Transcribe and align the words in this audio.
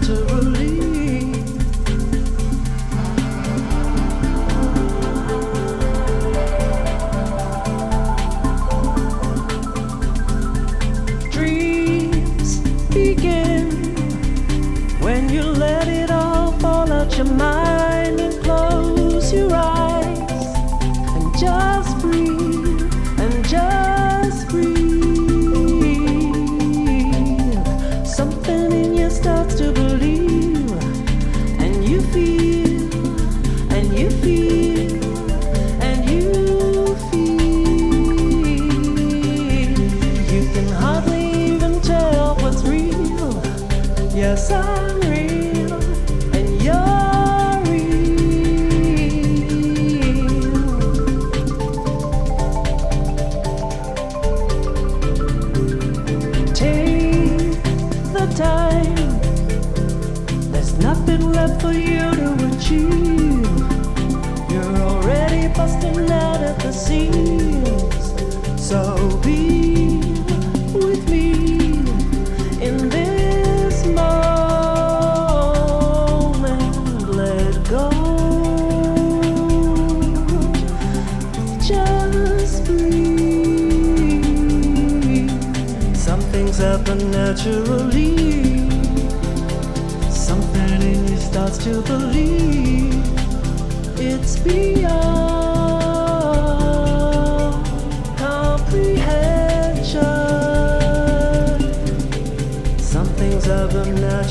to 0.00 0.33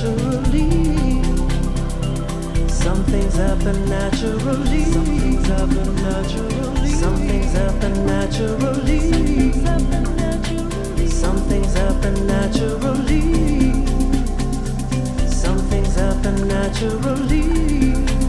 naturally. 0.03 1.23
Some 2.67 3.03
things 3.05 3.35
happen 3.35 3.85
naturally. 3.87 4.83
Some 4.83 5.05
things 5.05 5.47
happen 5.47 5.95
naturally. 5.95 6.89
Some 6.89 7.15
things 7.15 7.53
happen 7.53 8.05
naturally. 8.05 9.51
Some 11.07 11.37
things 11.47 11.73
happen 11.73 12.27
naturally. 12.27 13.21
Some 15.29 15.59
things 15.69 15.95
happen 15.95 16.47
naturally. 16.49 18.22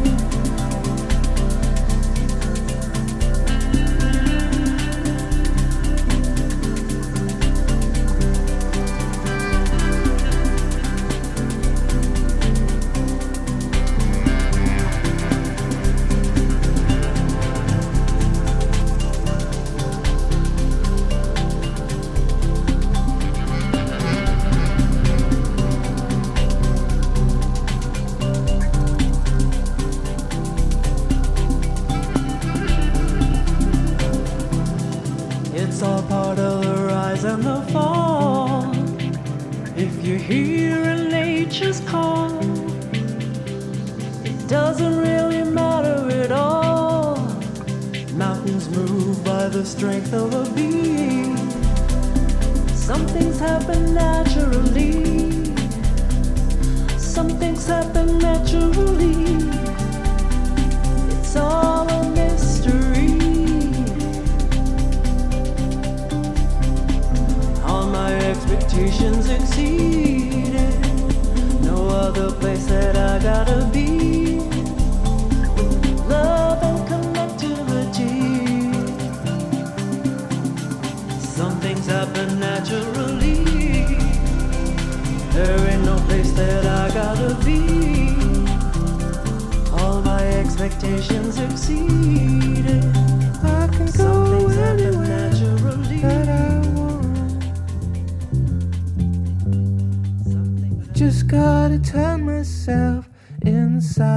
myself 102.44 103.08
inside. 103.46 104.13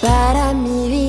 para 0.00 0.52
mi 0.54 0.88
vida. 0.88 1.03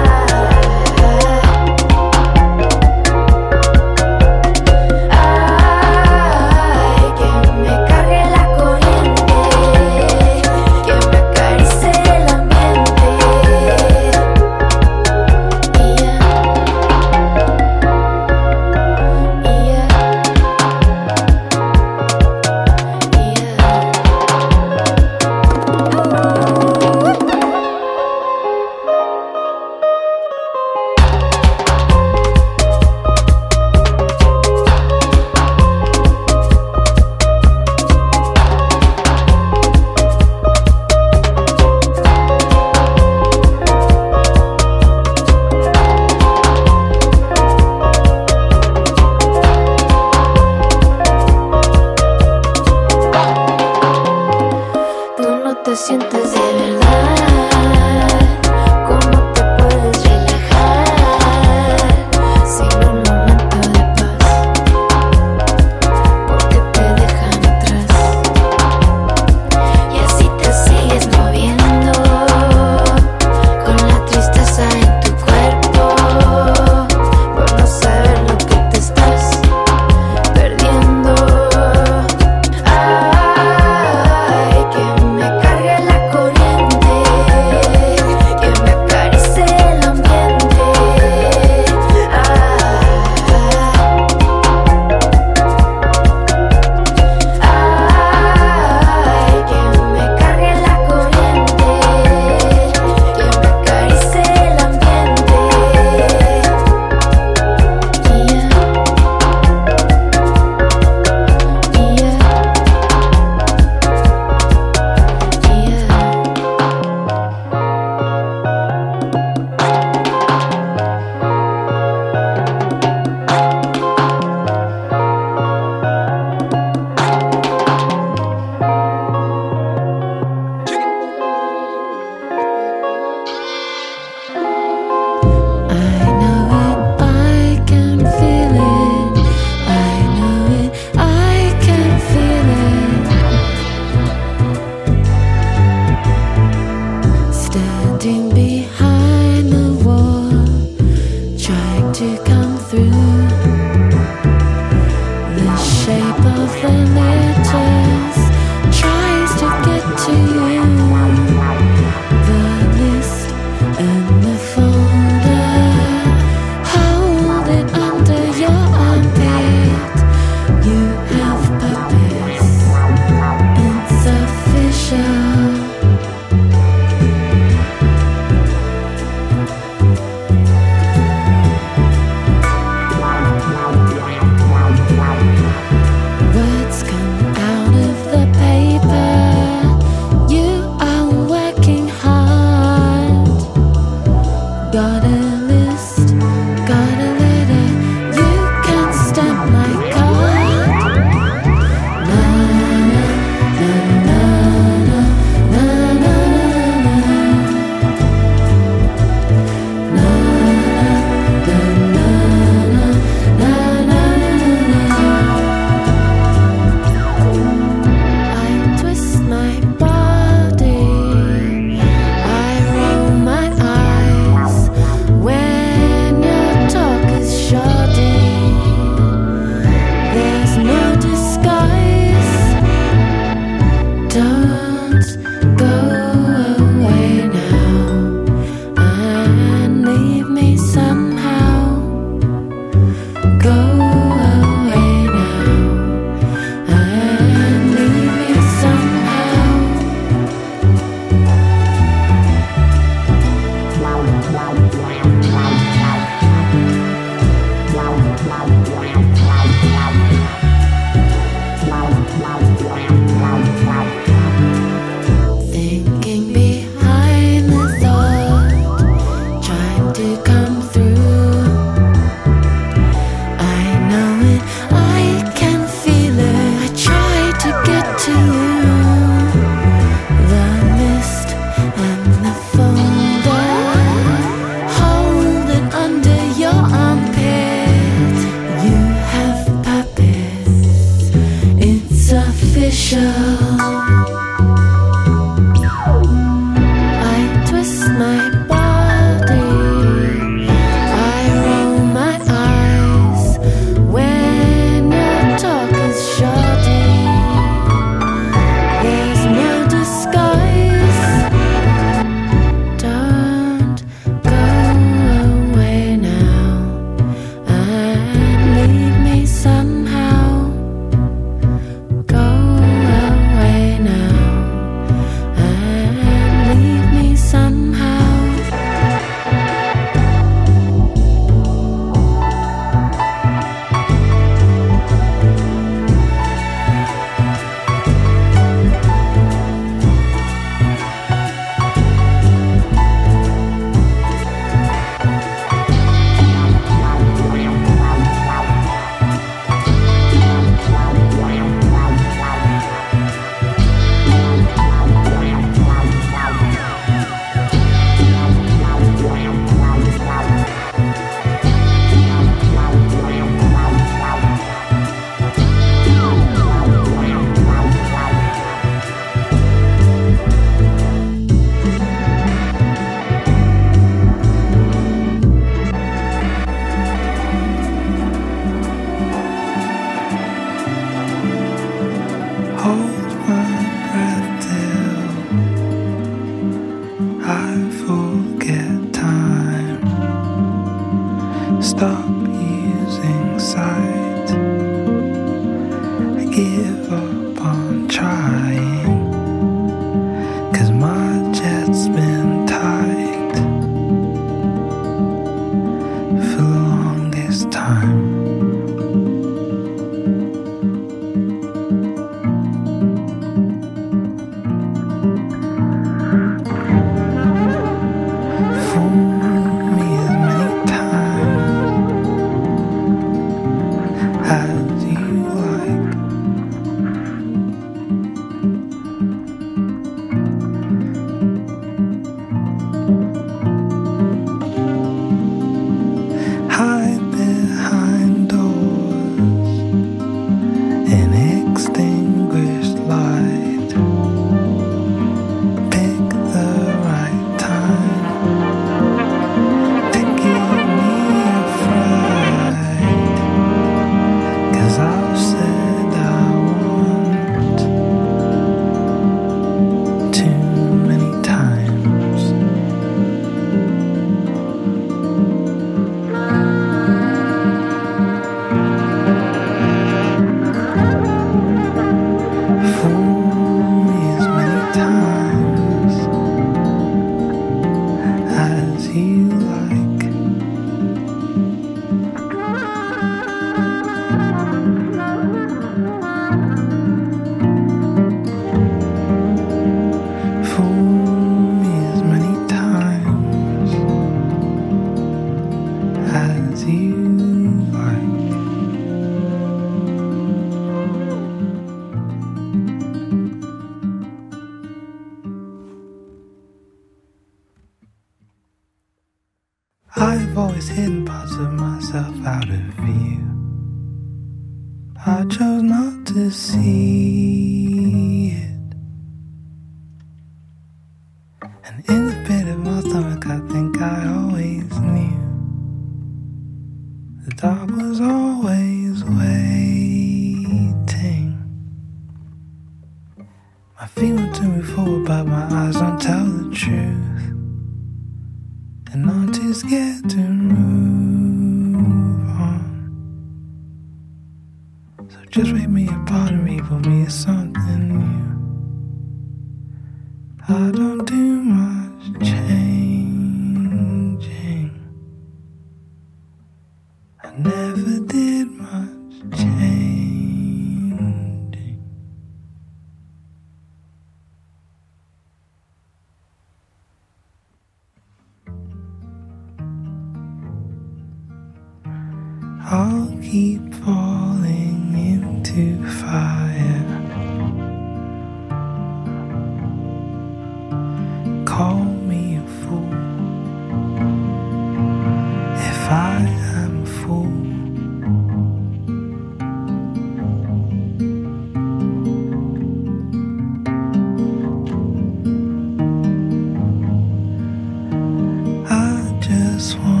this 599.61 599.75
one. 599.75 600.00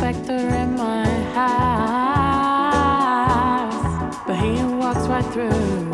inspector 0.00 0.54
in 0.54 0.76
my 0.76 1.04
house, 1.34 1.74
but 4.28 4.36
he 4.36 4.62
walks 4.76 5.08
right 5.08 5.24
through. 5.32 5.87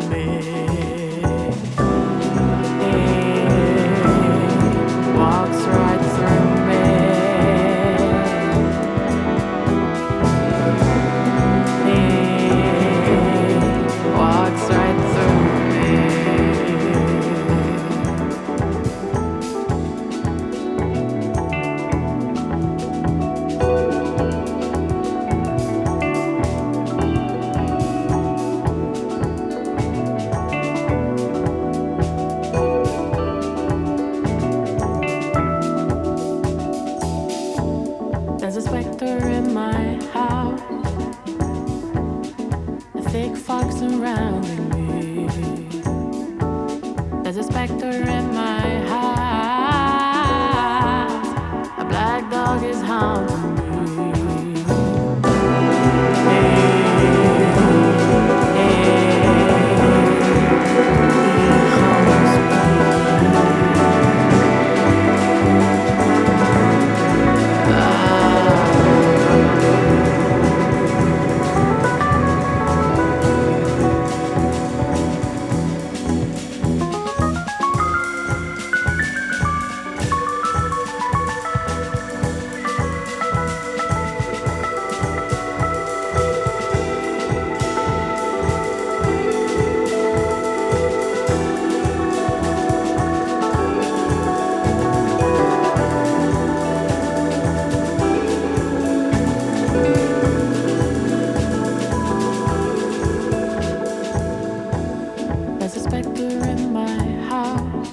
there's 105.75 105.87
a 105.87 105.89
specter 105.89 106.23
in 106.23 106.71
my 106.71 107.03
house. 107.27 107.89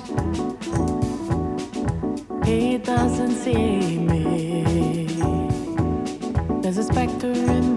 He 2.47 2.79
doesn't 2.79 3.33
see 3.33 3.99
me. 3.99 5.07
There's 6.63 6.79
a 6.79 6.85
specter 6.85 7.33
in 7.33 7.72